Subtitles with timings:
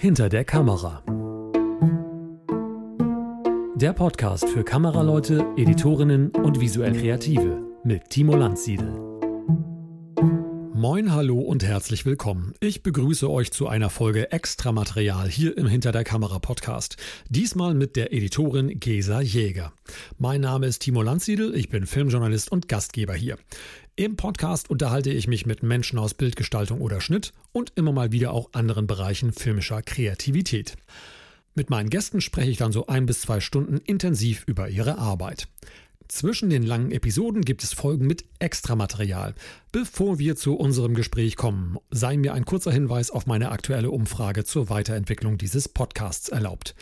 [0.00, 1.02] Hinter der Kamera.
[3.74, 8.92] Der Podcast für Kameraleute, Editorinnen und visuell Kreative mit Timo Landsiedel.
[10.72, 12.54] Moin, hallo und herzlich willkommen.
[12.60, 16.96] Ich begrüße euch zu einer Folge Extramaterial hier im Hinter der Kamera Podcast.
[17.28, 19.72] Diesmal mit der Editorin Gesa Jäger.
[20.16, 23.36] Mein Name ist Timo Landsiedel, ich bin Filmjournalist und Gastgeber hier.
[23.98, 28.32] Im Podcast unterhalte ich mich mit Menschen aus Bildgestaltung oder Schnitt und immer mal wieder
[28.32, 30.76] auch anderen Bereichen filmischer Kreativität.
[31.56, 35.48] Mit meinen Gästen spreche ich dann so ein bis zwei Stunden intensiv über ihre Arbeit.
[36.08, 39.34] Zwischen den langen Episoden gibt es Folgen mit Extramaterial.
[39.70, 44.44] Bevor wir zu unserem Gespräch kommen, sei mir ein kurzer Hinweis auf meine aktuelle Umfrage
[44.44, 46.74] zur Weiterentwicklung dieses Podcasts erlaubt.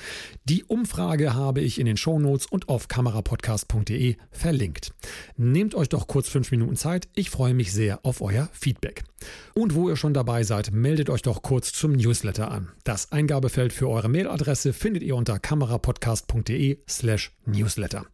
[0.45, 4.95] Die Umfrage habe ich in den Shownotes und auf kamerapodcast.de verlinkt.
[5.37, 9.03] Nehmt euch doch kurz fünf Minuten Zeit, ich freue mich sehr auf euer Feedback.
[9.55, 12.71] Und wo ihr schon dabei seid, meldet euch doch kurz zum Newsletter an.
[12.85, 18.07] Das Eingabefeld für eure Mailadresse findet ihr unter kamerapodcast.de slash newsletter.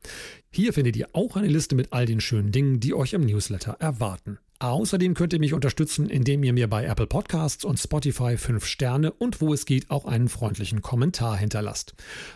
[0.55, 3.79] Hier findet ihr auch eine Liste mit all den schönen Dingen, die euch im Newsletter
[3.81, 4.39] erwarten.
[4.59, 9.13] Außerdem könnt ihr mich unterstützen, indem ihr mir bei Apple Podcasts und Spotify 5 Sterne
[9.13, 11.95] und wo es geht auch einen freundlichen Kommentar hinterlasst.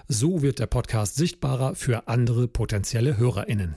[0.08, 3.76] So wird der Podcast sichtbarer für andere potenzielle HörerInnen.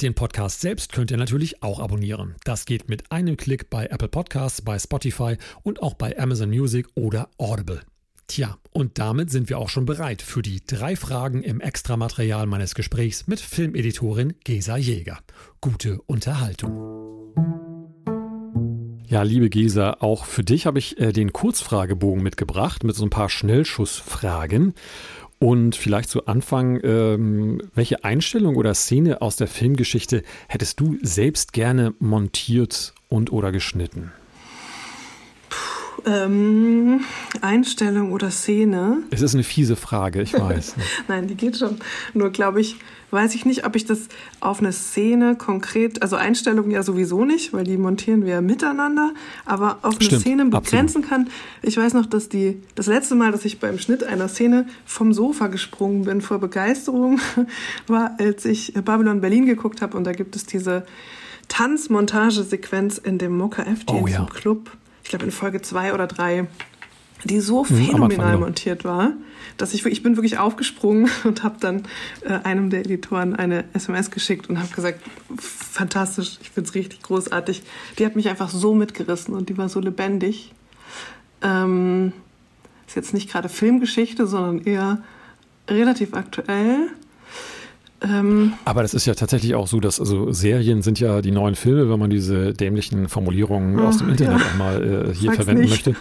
[0.00, 2.36] Den Podcast selbst könnt ihr natürlich auch abonnieren.
[2.44, 6.88] Das geht mit einem Klick bei Apple Podcasts, bei Spotify und auch bei Amazon Music
[6.94, 7.82] oder Audible.
[8.26, 12.74] Tja, und damit sind wir auch schon bereit für die drei Fragen im Extramaterial meines
[12.74, 15.18] Gesprächs mit Filmeditorin Gesa Jäger.
[15.60, 17.04] Gute Unterhaltung.
[19.06, 23.10] Ja, liebe Gesa, auch für dich habe ich äh, den Kurzfragebogen mitgebracht mit so ein
[23.10, 24.72] paar Schnellschussfragen.
[25.38, 31.52] Und vielleicht zu Anfang, ähm, welche Einstellung oder Szene aus der Filmgeschichte hättest du selbst
[31.52, 34.12] gerne montiert und oder geschnitten?
[36.06, 37.00] Ähm,
[37.40, 38.98] Einstellung oder Szene?
[39.10, 40.74] Es ist eine fiese Frage, ich weiß.
[41.08, 41.78] Nein, die geht schon.
[42.12, 42.76] Nur glaube ich,
[43.10, 44.08] weiß ich nicht, ob ich das
[44.40, 49.12] auf eine Szene konkret, also Einstellungen ja sowieso nicht, weil die montieren wir miteinander,
[49.46, 51.08] aber auf eine Stimmt, Szene begrenzen absolut.
[51.08, 51.28] kann.
[51.62, 55.12] Ich weiß noch, dass die, das letzte Mal, dass ich beim Schnitt einer Szene vom
[55.12, 57.20] Sofa gesprungen bin vor Begeisterung,
[57.86, 60.84] war, als ich Babylon Berlin geguckt habe und da gibt es diese
[61.48, 64.26] Tanzmontagesequenz in dem Mokka FT oh, ja.
[64.26, 64.70] Club
[65.04, 66.48] ich glaube in Folge zwei oder drei,
[67.24, 69.12] die so mhm, phänomenal montiert war,
[69.56, 71.84] dass ich ich bin wirklich aufgesprungen und habe dann
[72.22, 75.00] äh, einem der Editoren eine SMS geschickt und habe gesagt,
[75.38, 77.62] fantastisch, ich finde es richtig großartig.
[77.98, 80.52] Die hat mich einfach so mitgerissen und die war so lebendig.
[81.42, 82.12] Ähm,
[82.86, 85.02] ist jetzt nicht gerade Filmgeschichte, sondern eher
[85.68, 86.90] relativ aktuell.
[88.02, 91.54] Ähm, Aber das ist ja tatsächlich auch so, dass also Serien sind ja die neuen
[91.54, 94.46] Filme, wenn man diese dämlichen Formulierungen oh, aus dem Internet ja.
[94.46, 95.86] auch mal äh, hier Sag's verwenden nicht.
[95.86, 95.96] möchte.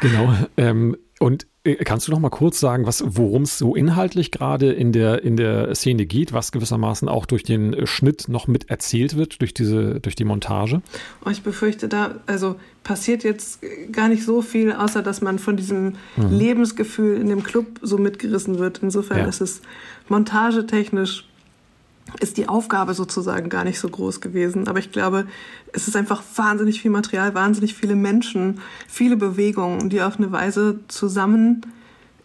[0.00, 0.34] Genau.
[0.56, 4.92] Ähm, und äh, kannst du noch mal kurz sagen, worum es so inhaltlich gerade in
[4.92, 9.40] der, in der Szene geht, was gewissermaßen auch durch den Schnitt noch mit erzählt wird,
[9.40, 10.82] durch, diese, durch die Montage?
[11.24, 13.60] Oh, ich befürchte, da also passiert jetzt
[13.92, 16.30] gar nicht so viel, außer dass man von diesem mhm.
[16.30, 18.80] Lebensgefühl in dem Club so mitgerissen wird.
[18.82, 19.26] Insofern ja.
[19.26, 19.62] ist es
[20.08, 21.26] montagetechnisch
[22.20, 24.68] ist die Aufgabe sozusagen gar nicht so groß gewesen.
[24.68, 25.26] Aber ich glaube,
[25.72, 30.80] es ist einfach wahnsinnig viel Material, wahnsinnig viele Menschen, viele Bewegungen, die auf eine Weise
[30.88, 31.62] zusammen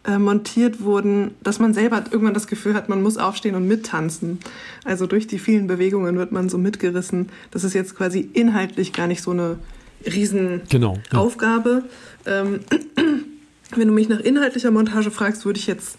[0.05, 4.39] äh, montiert wurden, dass man selber irgendwann das Gefühl hat, man muss aufstehen und mittanzen.
[4.85, 7.29] Also durch die vielen Bewegungen wird man so mitgerissen.
[7.51, 9.57] Das ist jetzt quasi inhaltlich gar nicht so eine
[10.05, 11.83] Riesenaufgabe.
[12.23, 12.41] Genau, ja.
[12.41, 12.59] ähm,
[13.75, 15.97] wenn du mich nach inhaltlicher Montage fragst, würde ich jetzt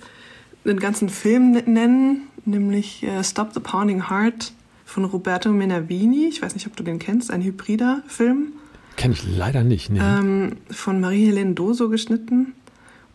[0.71, 4.53] einen ganzen Film nennen, nämlich äh, Stop the Pounding Heart
[4.85, 6.27] von Roberto Menavini.
[6.29, 8.53] Ich weiß nicht, ob du den kennst, ein hybrider Film.
[8.97, 9.91] Kenne ich leider nicht.
[9.91, 10.01] Nee.
[10.03, 12.55] Ähm, von Marie-Helene Doso geschnitten.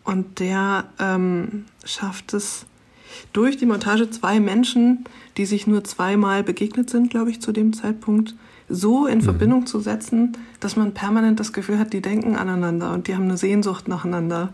[0.04, 2.66] Und der ähm, schafft es
[3.32, 5.04] durch die Montage zwei Menschen,
[5.36, 8.34] die sich nur zweimal begegnet sind, glaube ich, zu dem Zeitpunkt,
[8.68, 9.22] so in mhm.
[9.22, 13.24] Verbindung zu setzen, dass man permanent das Gefühl hat, die denken aneinander und die haben
[13.24, 14.52] eine Sehnsucht nacheinander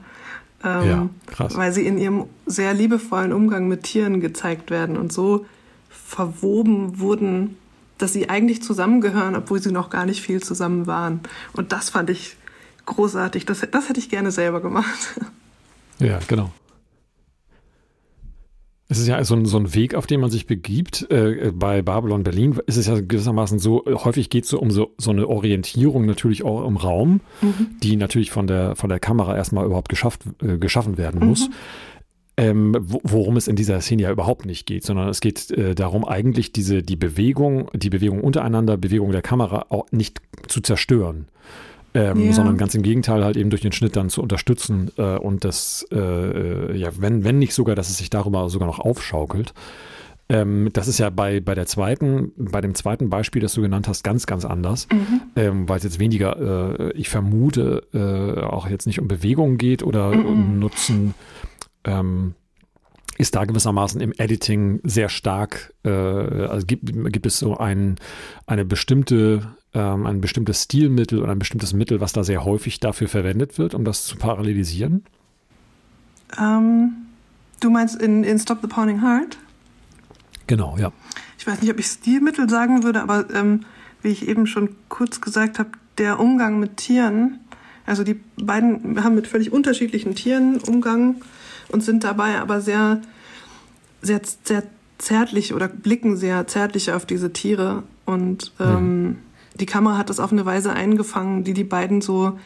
[0.64, 1.56] ähm, ja, krass.
[1.56, 5.46] weil sie in ihrem sehr liebevollen Umgang mit Tieren gezeigt werden und so
[5.88, 7.56] verwoben wurden,
[7.98, 11.20] dass sie eigentlich zusammengehören, obwohl sie noch gar nicht viel zusammen waren.
[11.52, 12.36] Und das fand ich
[12.86, 13.46] großartig.
[13.46, 15.20] Das, das hätte ich gerne selber gemacht.
[15.98, 16.50] Ja, genau.
[18.92, 21.10] Es ist ja so ein, so ein Weg, auf den man sich begibt.
[21.10, 24.92] Äh, bei Babylon Berlin ist es ja gewissermaßen so, häufig geht es so um so,
[24.98, 27.68] so eine Orientierung natürlich auch im Raum, mhm.
[27.82, 31.26] die natürlich von der, von der Kamera erstmal überhaupt geschafft, äh, geschaffen werden mhm.
[31.26, 31.48] muss.
[32.36, 36.04] Ähm, worum es in dieser Szene ja überhaupt nicht geht, sondern es geht äh, darum,
[36.04, 41.28] eigentlich diese, die Bewegung, die Bewegung untereinander, Bewegung der Kamera auch nicht zu zerstören.
[41.94, 42.32] Ähm, ja.
[42.32, 45.86] sondern ganz im Gegenteil halt eben durch den Schnitt dann zu unterstützen äh, und das,
[45.90, 49.52] äh, äh, ja, wenn, wenn nicht sogar, dass es sich darüber sogar noch aufschaukelt.
[50.28, 53.88] Ähm, das ist ja bei, bei der zweiten, bei dem zweiten Beispiel, das du genannt
[53.88, 55.20] hast, ganz, ganz anders, mhm.
[55.36, 59.82] ähm, weil es jetzt weniger, äh, ich vermute, äh, auch jetzt nicht um Bewegung geht
[59.82, 60.26] oder mhm.
[60.26, 61.14] um Nutzen.
[63.22, 67.94] Ist da gewissermaßen im Editing sehr stark, äh, also gibt, gibt es so ein,
[68.48, 73.06] eine bestimmte, ähm, ein bestimmtes Stilmittel oder ein bestimmtes Mittel, was da sehr häufig dafür
[73.06, 75.04] verwendet wird, um das zu parallelisieren?
[76.36, 76.94] Ähm,
[77.60, 79.38] du meinst in, in Stop the Pounding Heart?
[80.48, 80.90] Genau, ja.
[81.38, 83.60] Ich weiß nicht, ob ich Stilmittel sagen würde, aber ähm,
[84.02, 87.38] wie ich eben schon kurz gesagt habe, der Umgang mit Tieren,
[87.86, 91.22] also die beiden haben mit völlig unterschiedlichen Tieren Umgang
[91.68, 93.00] und sind dabei aber sehr,
[94.02, 94.64] sehr, sehr
[94.98, 97.82] zärtlich oder blicken sehr zärtlich auf diese Tiere.
[98.04, 99.16] Und ähm, mhm.
[99.54, 102.38] die Kamera hat das auf eine Weise eingefangen, die die beiden so,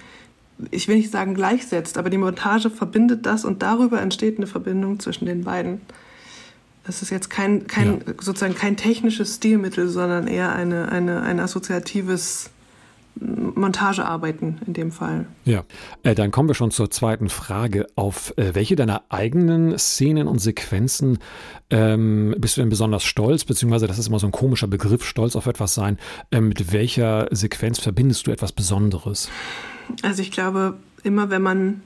[0.71, 5.01] ich will nicht sagen gleichsetzt, aber die Montage verbindet das und darüber entsteht eine Verbindung
[5.01, 5.81] zwischen den beiden.
[6.89, 8.15] Es ist jetzt kein, kein ja.
[8.21, 12.51] sozusagen kein technisches Stilmittel, sondern eher eine, eine, ein assoziatives
[13.19, 15.27] Montagearbeiten in dem Fall.
[15.45, 15.65] Ja,
[16.03, 17.87] äh, dann kommen wir schon zur zweiten Frage.
[17.97, 21.19] Auf äh, welche deiner eigenen Szenen und Sequenzen
[21.71, 23.45] ähm, bist du denn besonders stolz?
[23.45, 25.99] Beziehungsweise, das ist immer so ein komischer Begriff, stolz auf etwas sein.
[26.31, 29.31] Äh, mit welcher Sequenz verbindest du etwas Besonderes?
[30.03, 31.83] Also ich glaube, immer wenn man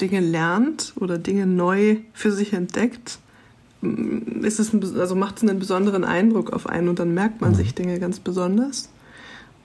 [0.00, 3.18] Dinge lernt oder Dinge neu für sich entdeckt,
[4.42, 7.50] ist es ein, also macht es einen besonderen Eindruck auf einen und dann merkt man
[7.50, 7.56] mhm.
[7.56, 8.88] sich Dinge ganz besonders.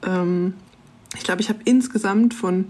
[0.05, 0.53] Ähm,
[1.19, 2.65] ich glaube, ich habe insgesamt von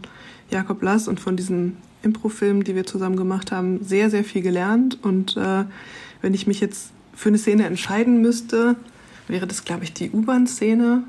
[0.50, 4.98] Jakob Lass und von diesen Improfilmen, die wir zusammen gemacht haben, sehr, sehr viel gelernt.
[5.04, 5.66] Und äh,
[6.22, 8.76] wenn ich mich jetzt für eine Szene entscheiden müsste,
[9.28, 11.04] wäre das, glaube ich, die U-Bahn-Szene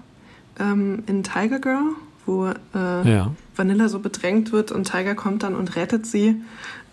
[0.59, 1.95] ähm, in Tiger Girl,
[2.27, 3.33] wo äh, ja.
[3.57, 6.43] Vanilla so bedrängt wird und Tiger kommt dann und rettet sie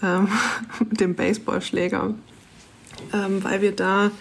[0.01, 0.29] ähm,
[0.79, 2.13] mit dem Baseballschläger,
[3.13, 4.11] ähm, weil wir da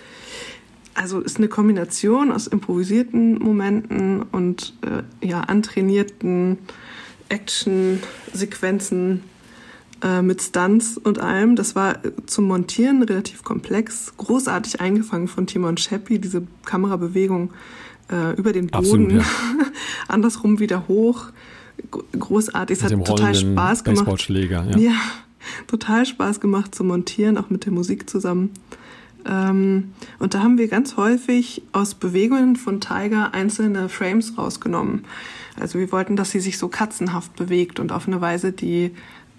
[0.97, 6.59] also ist eine Kombination aus improvisierten Momenten und äh, ja, antrainierten
[7.29, 9.23] Action-Sequenzen
[10.03, 11.55] äh, mit Stunts und allem.
[11.55, 17.53] Das war zum Montieren relativ komplex, großartig eingefangen von Timon Scheppi, diese Kamerabewegung
[18.11, 19.25] äh, über den Boden, Absolut, ja.
[20.09, 21.27] andersrum wieder hoch.
[22.19, 24.29] Großartig, es hat total Spaß gemacht.
[24.31, 24.65] Ja.
[24.79, 24.95] ja,
[25.67, 28.51] total Spaß gemacht zu montieren, auch mit der Musik zusammen.
[29.26, 35.05] Ähm, und da haben wir ganz häufig aus Bewegungen von Tiger einzelne Frames rausgenommen.
[35.58, 38.93] Also wir wollten, dass sie sich so katzenhaft bewegt und auf eine Weise, die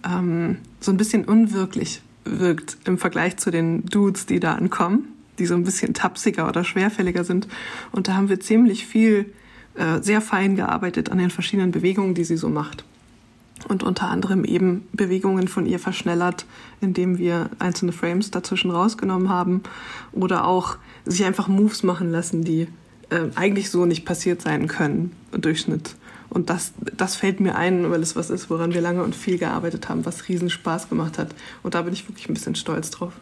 [0.06, 5.08] ähm, so ein bisschen unwirklich wirkt im Vergleich zu den Dudes, die da ankommen,
[5.40, 7.48] die so ein bisschen tapsiger oder schwerfälliger sind.
[7.92, 9.34] Und da haben wir ziemlich viel,
[9.76, 12.84] äh, sehr fein gearbeitet an den verschiedenen Bewegungen, die sie so macht
[13.68, 16.46] und unter anderem eben Bewegungen von ihr verschnellert,
[16.82, 19.64] indem wir einzelne Frames dazwischen rausgenommen haben
[20.12, 22.68] oder auch sich einfach Moves machen lassen, die
[23.10, 25.96] äh, eigentlich so nicht passiert sein können im Durchschnitt.
[26.30, 29.38] Und das, das fällt mir ein, weil es was ist, woran wir lange und viel
[29.38, 31.34] gearbeitet haben, was riesen Spaß gemacht hat.
[31.64, 33.14] Und da bin ich wirklich ein bisschen stolz drauf.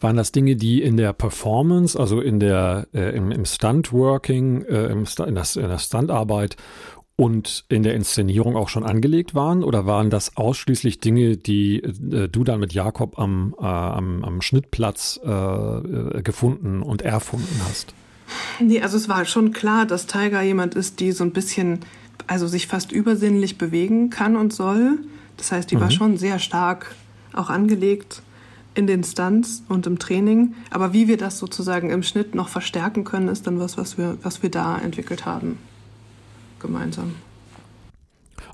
[0.00, 4.86] Waren das Dinge, die in der Performance, also in der, äh, im, im Stunt-Working, äh,
[4.86, 6.56] im, in, das, in der Stuntarbeit
[7.16, 9.64] und in der Inszenierung auch schon angelegt waren?
[9.64, 14.42] Oder waren das ausschließlich Dinge, die äh, du dann mit Jakob am, äh, am, am
[14.42, 17.94] Schnittplatz äh, äh, gefunden und erfunden hast?
[18.60, 21.80] Nee, also es war schon klar, dass Tiger jemand ist, die so ein bisschen,
[22.26, 24.98] also sich fast übersinnlich bewegen kann und soll.
[25.38, 25.80] Das heißt, die mhm.
[25.80, 26.94] war schon sehr stark
[27.32, 28.22] auch angelegt
[28.74, 30.54] in den Stunts und im Training.
[30.70, 34.18] Aber wie wir das sozusagen im Schnitt noch verstärken können, ist dann was, was wir,
[34.22, 35.56] was wir da entwickelt haben
[36.60, 37.14] gemeinsam.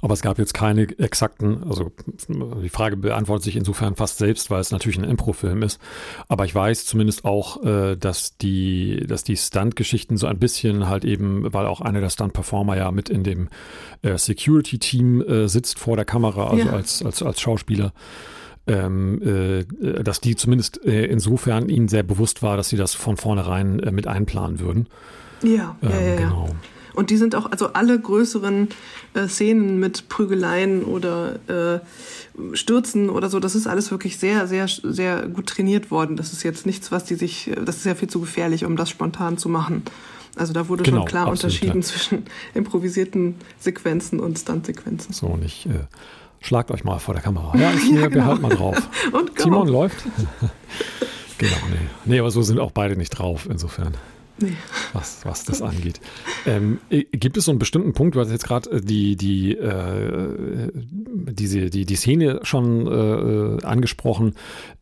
[0.04, 1.92] Aber es gab jetzt keine exakten, also
[2.28, 5.80] die Frage beantwortet sich insofern fast selbst, weil es natürlich ein Impro-Film ist.
[6.26, 11.04] Aber ich weiß zumindest auch, äh, dass die, dass die Stunt-Geschichten so ein bisschen halt
[11.04, 13.48] eben, weil auch einer der Stunt-Performer ja mit in dem
[14.02, 16.72] äh, Security-Team äh, sitzt vor der Kamera, also ja.
[16.72, 17.92] als, als, als Schauspieler.
[18.66, 23.76] Ähm, äh, dass die zumindest insofern ihnen sehr bewusst war, dass sie das von vornherein
[23.90, 24.88] mit einplanen würden.
[25.42, 26.48] Ja, ähm, ja, ja, genau.
[26.94, 28.68] Und die sind auch, also alle größeren
[29.14, 31.80] äh, Szenen mit Prügeleien oder äh,
[32.54, 36.16] Stürzen oder so, das ist alles wirklich sehr, sehr, sehr gut trainiert worden.
[36.16, 38.90] Das ist jetzt nichts, was die sich, das ist ja viel zu gefährlich, um das
[38.90, 39.82] spontan zu machen.
[40.36, 41.82] Also da wurde genau, schon klar unterschieden klar.
[41.82, 45.12] zwischen improvisierten Sequenzen und Stuntsequenzen.
[45.12, 45.66] So, nicht.
[45.66, 45.86] Äh,
[46.40, 47.56] schlagt euch mal vor der Kamera.
[47.56, 48.36] Ja, ich, ja, genau.
[48.36, 48.76] mal drauf.
[49.12, 49.42] Und go.
[49.42, 50.04] Simon läuft.
[51.38, 51.88] genau, nee.
[52.06, 53.94] Nee, aber so sind auch beide nicht drauf, insofern.
[54.42, 54.56] Nee.
[54.92, 56.00] was, was das angeht.
[56.46, 60.70] Ähm, gibt es so einen bestimmten Punkt, du hast jetzt gerade äh, die, die, äh,
[60.74, 64.34] diese, die, die Szene schon äh, angesprochen,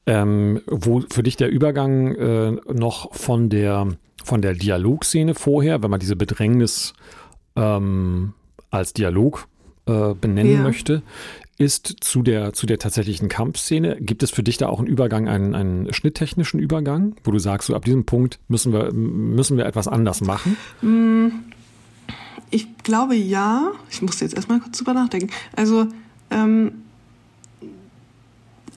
[0.07, 3.88] ähm, wo für dich der Übergang äh, noch von der,
[4.25, 6.95] von der Dialogszene vorher, wenn man diese Bedrängnis
[7.57, 8.35] ähm,
[8.71, 9.49] als Dialog
[9.87, 10.62] äh, benennen ja.
[10.62, 11.02] möchte,
[11.61, 13.99] ist zu der, zu der tatsächlichen Kampfszene.
[14.00, 17.67] Gibt es für dich da auch einen Übergang, einen, einen schnitttechnischen Übergang, wo du sagst,
[17.67, 20.57] so ab diesem Punkt müssen wir, müssen wir etwas anders machen?
[20.81, 21.29] Mm,
[22.50, 23.73] ich glaube ja.
[23.90, 25.29] Ich muss jetzt erstmal kurz drüber nachdenken.
[25.55, 25.87] Also
[26.31, 26.73] ähm,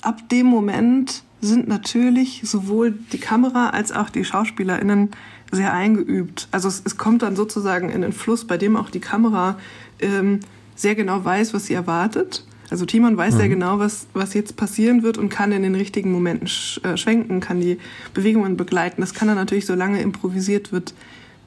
[0.01, 5.11] ab dem Moment sind natürlich sowohl die Kamera als auch die SchauspielerInnen
[5.53, 6.49] sehr eingeübt.
[6.51, 9.57] Also es, es kommt dann sozusagen in den Fluss, bei dem auch die Kamera
[10.01, 10.41] ähm,
[10.75, 13.37] sehr genau weiß, was sie erwartet also Timon weiß mhm.
[13.37, 16.97] sehr genau, was, was jetzt passieren wird und kann in den richtigen Momenten sch äh,
[16.97, 17.77] schwenken, kann die
[18.15, 18.99] Bewegungen begleiten.
[18.99, 20.95] Das kann er natürlich, solange improvisiert wird,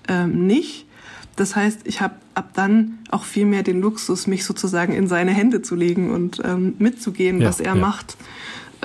[0.06, 0.87] ähm, nicht.
[1.35, 5.33] Das heißt, ich habe ab dann auch viel mehr den Luxus, mich sozusagen in seine
[5.33, 7.80] Hände zu legen und ähm, mitzugehen, ja, was er ja.
[7.80, 8.16] macht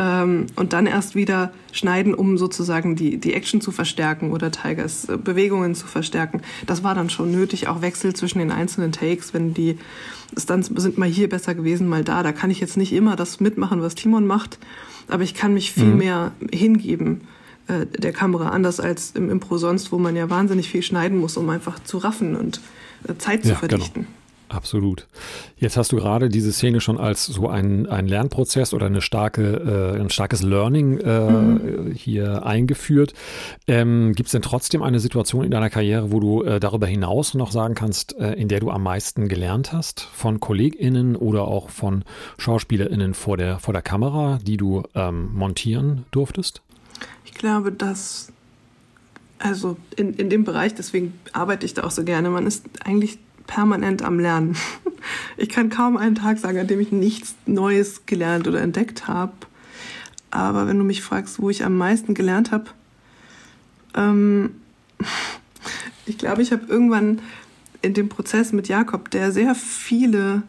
[0.01, 5.07] ähm, und dann erst wieder schneiden, um sozusagen die, die Action zu verstärken oder Tigers
[5.07, 6.41] äh, Bewegungen zu verstärken.
[6.65, 9.77] Das war dann schon nötig, auch Wechsel zwischen den einzelnen Takes, wenn die
[10.35, 12.23] Stunts sind mal hier besser gewesen, mal da.
[12.23, 14.57] Da kann ich jetzt nicht immer das mitmachen, was Timon macht,
[15.07, 15.97] aber ich kann mich viel mhm.
[15.97, 17.21] mehr hingeben
[17.67, 21.37] äh, der Kamera, anders als im Impro sonst, wo man ja wahnsinnig viel schneiden muss,
[21.37, 22.59] um einfach zu raffen und
[23.07, 23.59] äh, Zeit ja, zu genau.
[23.59, 24.01] verdichten.
[24.03, 24.20] Genau.
[24.51, 25.07] Absolut.
[25.55, 29.95] Jetzt hast du gerade diese Szene schon als so ein, ein Lernprozess oder eine starke,
[29.95, 31.91] äh, ein starkes Learning äh, mhm.
[31.93, 33.13] hier eingeführt.
[33.67, 37.33] Ähm, Gibt es denn trotzdem eine Situation in deiner Karriere, wo du äh, darüber hinaus
[37.33, 41.69] noch sagen kannst, äh, in der du am meisten gelernt hast von KollegInnen oder auch
[41.69, 42.03] von
[42.37, 46.61] SchauspielerInnen vor der, vor der Kamera, die du ähm, montieren durftest?
[47.23, 48.33] Ich glaube, dass
[49.39, 53.17] also in, in dem Bereich, deswegen arbeite ich da auch so gerne, man ist eigentlich
[53.51, 54.55] permanent am Lernen.
[55.35, 59.33] Ich kann kaum einen Tag sagen, an dem ich nichts Neues gelernt oder entdeckt habe.
[60.29, 62.65] Aber wenn du mich fragst, wo ich am meisten gelernt habe,
[63.95, 64.51] ähm,
[66.05, 67.19] ich glaube, ich habe irgendwann
[67.81, 70.43] in dem Prozess mit Jakob, der sehr viele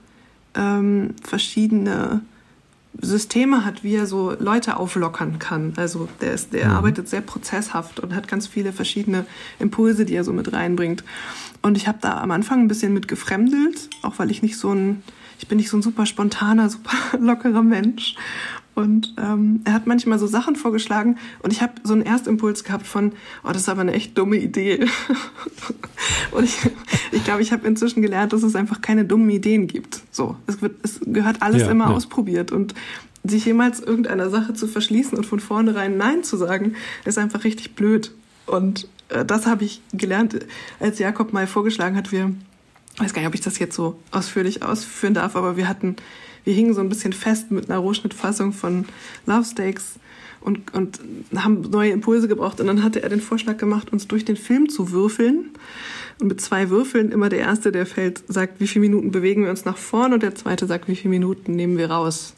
[0.55, 2.21] ähm, verschiedene
[3.03, 5.75] Systeme hat, wie er so Leute auflockern kann.
[5.77, 6.77] Also der, ist, der mhm.
[6.77, 9.27] arbeitet sehr prozesshaft und hat ganz viele verschiedene
[9.59, 11.03] Impulse, die er so mit reinbringt.
[11.63, 14.73] Und ich habe da am Anfang ein bisschen mit gefremdelt, auch weil ich nicht so
[14.73, 15.03] ein,
[15.39, 18.17] ich bin nicht so ein super spontaner, super lockerer Mensch.
[18.75, 22.87] Und ähm, er hat manchmal so Sachen vorgeschlagen und ich habe so einen Erstimpuls gehabt
[22.87, 23.13] von,
[23.45, 24.87] oh, das ist aber eine echt dumme Idee.
[26.31, 26.57] und ich
[27.13, 30.01] ich, glaube, ich habe inzwischen gelernt, dass es einfach keine dummen Ideen gibt.
[30.11, 31.95] So, es, wird, es gehört alles ja, immer ja.
[31.95, 32.75] ausprobiert und
[33.25, 36.75] sich jemals irgendeiner Sache zu verschließen und von vornherein Nein zu sagen,
[37.05, 38.13] ist einfach richtig blöd.
[38.47, 40.39] Und äh, das habe ich gelernt,
[40.81, 42.33] als Jakob mal vorgeschlagen hat, wir,
[42.95, 45.97] ich weiß gar nicht, ob ich das jetzt so ausführlich ausführen darf, aber wir hatten,
[46.45, 48.87] wir hingen so ein bisschen fest mit einer Rohschnittfassung von
[49.27, 49.95] Love Steaks
[50.41, 51.01] und, und
[51.37, 52.61] haben neue Impulse gebraucht.
[52.61, 55.51] Und dann hatte er den Vorschlag gemacht, uns durch den Film zu würfeln.
[56.21, 59.51] Und mit zwei Würfeln immer der erste, der fällt, sagt, wie viele Minuten bewegen wir
[59.51, 62.35] uns nach vorn und der zweite sagt, wie viele Minuten nehmen wir raus.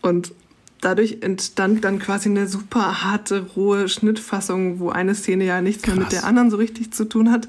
[0.00, 0.34] Und
[0.80, 5.94] dadurch entstand dann quasi eine super harte, rohe Schnittfassung, wo eine Szene ja nichts Krass.
[5.94, 7.46] mehr mit der anderen so richtig zu tun hat.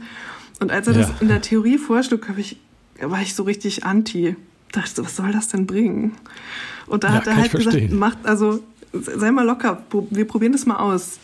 [0.60, 1.02] Und als er ja.
[1.02, 2.58] das in der Theorie vorschlug, ich,
[3.02, 4.36] war ich so richtig anti.
[4.72, 6.14] Dachte so, was soll das denn bringen?
[6.88, 10.66] Und da ja, hat er halt gesagt, macht, also sei mal locker, wir probieren das
[10.66, 11.20] mal aus.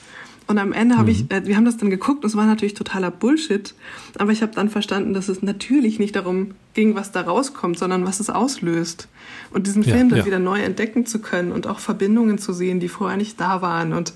[0.49, 1.29] Und am Ende habe ich, mhm.
[1.29, 3.75] äh, wir haben das dann geguckt, und es war natürlich totaler Bullshit,
[4.17, 8.03] aber ich habe dann verstanden, dass es natürlich nicht darum ging, was da rauskommt, sondern
[8.03, 9.09] was es auslöst.
[9.51, 10.25] Und diesen ja, Film dann ja.
[10.25, 13.93] wieder neu entdecken zu können und auch Verbindungen zu sehen, die vorher nicht da waren.
[13.93, 14.13] Und,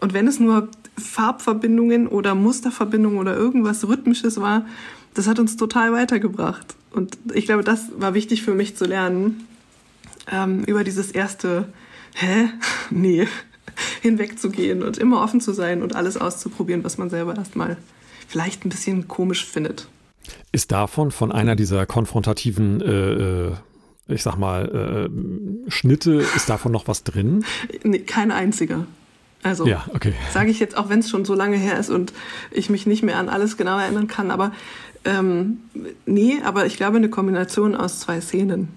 [0.00, 4.66] und wenn es nur Farbverbindungen oder Musterverbindungen oder irgendwas Rhythmisches war,
[5.14, 6.74] das hat uns total weitergebracht.
[6.90, 9.46] Und ich glaube, das war wichtig für mich zu lernen,
[10.30, 11.66] ähm, über dieses erste,
[12.14, 12.48] hä?
[12.90, 13.26] Nee,
[14.02, 17.76] hinwegzugehen und immer offen zu sein und alles auszuprobieren, was man selber erstmal
[18.28, 19.88] vielleicht ein bisschen komisch findet.
[20.52, 23.52] Ist davon, von einer dieser konfrontativen, äh, äh
[24.08, 27.44] ich sag mal, äh, Schnitte, ist davon noch was drin?
[27.82, 28.86] Nee, kein einziger.
[29.42, 30.14] Also ja, okay.
[30.32, 32.12] sage ich jetzt, auch wenn es schon so lange her ist und
[32.50, 34.52] ich mich nicht mehr an alles genau erinnern kann, aber
[35.04, 35.58] ähm,
[36.06, 38.68] nee, aber ich glaube, eine Kombination aus zwei Szenen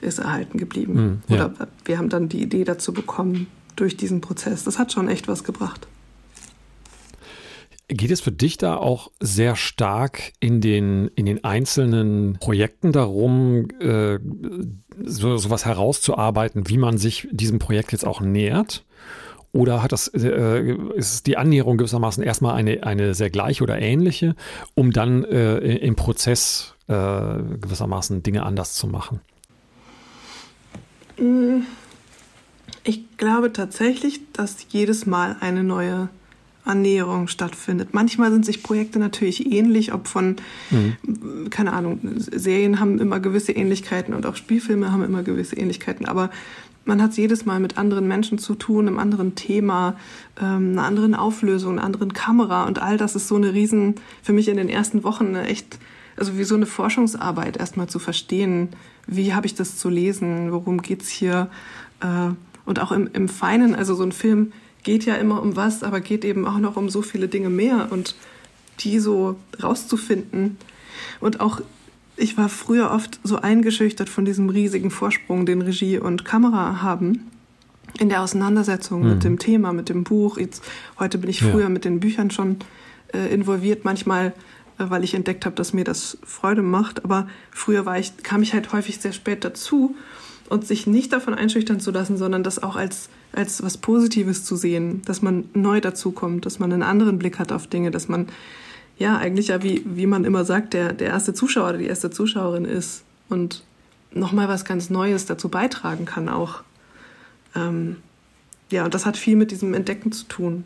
[0.00, 1.22] ist erhalten geblieben.
[1.28, 1.46] Mm, ja.
[1.46, 4.64] Oder wir haben dann die Idee dazu bekommen, durch diesen Prozess.
[4.64, 5.86] Das hat schon echt was gebracht.
[7.88, 13.68] Geht es für dich da auch sehr stark in den, in den einzelnen Projekten darum,
[13.78, 14.18] äh,
[15.04, 18.84] so, sowas herauszuarbeiten, wie man sich diesem Projekt jetzt auch nähert?
[19.54, 24.34] Oder hat das, äh, ist die Annäherung gewissermaßen erstmal eine, eine sehr gleiche oder ähnliche,
[24.74, 29.20] um dann äh, im Prozess äh, gewissermaßen Dinge anders zu machen?
[32.82, 36.08] Ich glaube tatsächlich, dass jedes Mal eine neue
[36.64, 37.90] Annäherung stattfindet.
[37.92, 40.36] Manchmal sind sich Projekte natürlich ähnlich, ob von,
[40.70, 41.50] mhm.
[41.50, 46.30] keine Ahnung, Serien haben immer gewisse Ähnlichkeiten und auch Spielfilme haben immer gewisse Ähnlichkeiten, aber
[46.84, 49.96] man hat es jedes Mal mit anderen Menschen zu tun, einem anderen Thema,
[50.40, 54.32] ähm, einer anderen Auflösung, einer anderen Kamera und all das ist so eine riesen, für
[54.32, 55.78] mich in den ersten Wochen eine echt,
[56.16, 58.68] also wie so eine Forschungsarbeit erstmal zu verstehen,
[59.06, 61.48] wie habe ich das zu lesen, worum geht's hier
[62.00, 62.30] äh,
[62.64, 66.00] und auch im, im Feinen, also so ein Film geht ja immer um was, aber
[66.00, 68.14] geht eben auch noch um so viele Dinge mehr und
[68.80, 70.58] die so rauszufinden.
[71.20, 71.60] Und auch,
[72.16, 77.30] ich war früher oft so eingeschüchtert von diesem riesigen Vorsprung, den Regie und Kamera haben
[77.98, 79.08] in der Auseinandersetzung mhm.
[79.08, 80.38] mit dem Thema, mit dem Buch.
[80.38, 80.62] Jetzt,
[80.98, 81.68] heute bin ich früher ja.
[81.68, 82.56] mit den Büchern schon
[83.12, 84.32] äh, involviert, manchmal,
[84.78, 87.04] äh, weil ich entdeckt habe, dass mir das Freude macht.
[87.04, 89.94] Aber früher war ich, kam ich halt häufig sehr spät dazu
[90.48, 94.56] und sich nicht davon einschüchtern zu lassen, sondern das auch als, als was Positives zu
[94.56, 98.26] sehen, dass man neu dazukommt, dass man einen anderen Blick hat auf Dinge, dass man
[98.98, 102.10] ja eigentlich ja, wie, wie man immer sagt, der, der erste Zuschauer oder die erste
[102.10, 103.64] Zuschauerin ist und
[104.12, 106.62] nochmal was ganz Neues dazu beitragen kann auch.
[107.54, 107.96] Ähm,
[108.70, 110.64] ja, und das hat viel mit diesem Entdecken zu tun.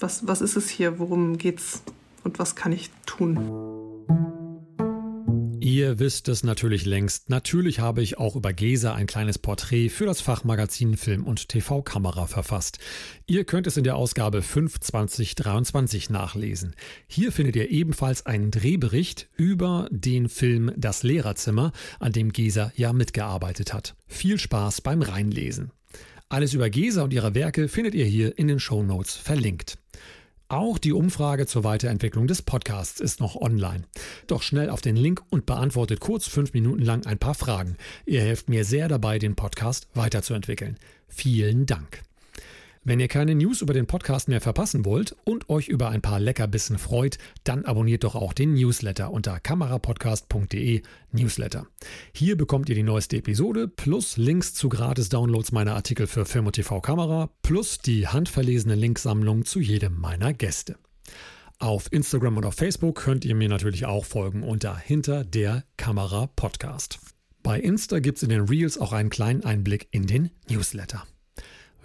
[0.00, 0.98] Was, was ist es hier?
[0.98, 1.82] Worum geht's?
[2.24, 4.04] Und was kann ich tun?
[5.64, 7.30] Ihr wisst es natürlich längst.
[7.30, 11.80] Natürlich habe ich auch über Gesa ein kleines Porträt für das Fachmagazin Film und TV
[11.80, 12.78] Kamera verfasst.
[13.26, 16.74] Ihr könnt es in der Ausgabe 5 2023 nachlesen.
[17.06, 22.92] Hier findet ihr ebenfalls einen Drehbericht über den Film Das Lehrerzimmer, an dem Gesa ja
[22.92, 23.96] mitgearbeitet hat.
[24.06, 25.70] Viel Spaß beim Reinlesen.
[26.28, 29.78] Alles über Gesa und ihre Werke findet ihr hier in den Show Notes verlinkt.
[30.48, 33.84] Auch die Umfrage zur Weiterentwicklung des Podcasts ist noch online.
[34.26, 37.76] Doch schnell auf den Link und beantwortet kurz fünf Minuten lang ein paar Fragen.
[38.04, 40.78] Ihr helft mir sehr dabei, den Podcast weiterzuentwickeln.
[41.08, 42.02] Vielen Dank.
[42.86, 46.20] Wenn ihr keine News über den Podcast mehr verpassen wollt und euch über ein paar
[46.20, 51.66] Leckerbissen freut, dann abonniert doch auch den Newsletter unter kamerapodcast.de Newsletter.
[52.12, 56.56] Hier bekommt ihr die neueste Episode plus Links zu Gratis-Downloads meiner Artikel für Film und
[56.56, 60.76] TV Kamera plus die handverlesene Linksammlung zu jedem meiner Gäste.
[61.58, 66.26] Auf Instagram und auf Facebook könnt ihr mir natürlich auch folgen unter Hinter der Kamera
[66.36, 66.98] Podcast.
[67.42, 71.06] Bei Insta gibt es in den Reels auch einen kleinen Einblick in den Newsletter.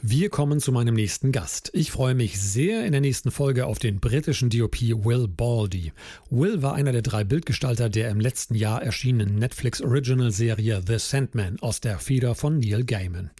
[0.01, 1.71] Wir kommen zu meinem nächsten Gast.
[1.73, 5.91] Ich freue mich sehr in der nächsten Folge auf den britischen DOP Will Baldy.
[6.29, 10.99] Will war einer der drei Bildgestalter der im letzten Jahr erschienenen Netflix Original Serie The
[10.99, 13.31] Sandman aus der Feder von Neil Gaiman.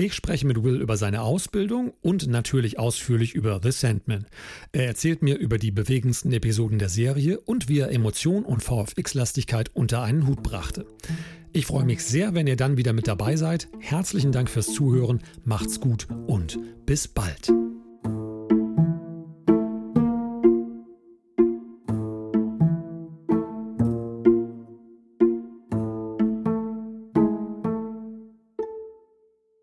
[0.00, 4.26] Ich spreche mit Will über seine Ausbildung und natürlich ausführlich über The Sandman.
[4.70, 9.72] Er erzählt mir über die bewegendsten Episoden der Serie und wie er Emotion und VFX-Lastigkeit
[9.74, 10.86] unter einen Hut brachte.
[11.52, 13.66] Ich freue mich sehr, wenn ihr dann wieder mit dabei seid.
[13.80, 17.50] Herzlichen Dank fürs Zuhören, macht's gut und bis bald.